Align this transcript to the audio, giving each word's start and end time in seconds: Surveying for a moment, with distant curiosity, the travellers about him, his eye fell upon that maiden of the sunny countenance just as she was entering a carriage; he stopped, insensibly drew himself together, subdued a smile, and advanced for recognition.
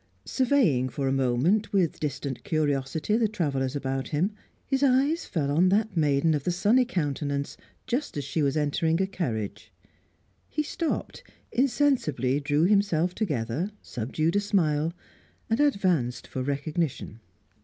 Surveying 0.25 0.89
for 0.89 1.07
a 1.07 1.11
moment, 1.11 1.71
with 1.71 1.99
distant 1.99 2.43
curiosity, 2.43 3.15
the 3.17 3.27
travellers 3.27 3.75
about 3.75 4.07
him, 4.07 4.31
his 4.65 4.81
eye 4.81 5.13
fell 5.15 5.51
upon 5.51 5.69
that 5.69 5.95
maiden 5.95 6.33
of 6.33 6.43
the 6.43 6.49
sunny 6.49 6.83
countenance 6.85 7.55
just 7.85 8.17
as 8.17 8.23
she 8.23 8.41
was 8.41 8.57
entering 8.57 8.99
a 8.99 9.05
carriage; 9.05 9.71
he 10.49 10.63
stopped, 10.63 11.21
insensibly 11.51 12.39
drew 12.39 12.63
himself 12.63 13.13
together, 13.13 13.69
subdued 13.83 14.35
a 14.35 14.39
smile, 14.39 14.91
and 15.51 15.59
advanced 15.59 16.25
for 16.25 16.41
recognition. 16.41 17.19